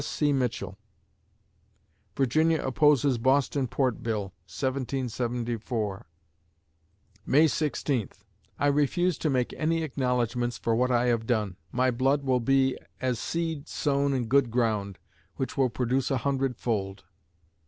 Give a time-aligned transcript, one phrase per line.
[0.01, 0.07] S.
[0.07, 0.33] C.
[0.33, 0.79] MITCHELL
[2.17, 6.07] Virginia opposes Boston Port Bill, 1774
[7.27, 8.23] May Sixteenth
[8.57, 11.55] I refuse to make any acknowledgments for what I have done.
[11.71, 14.97] My blood will be as seed sown in good ground,
[15.35, 17.03] which will produce a hundred fold.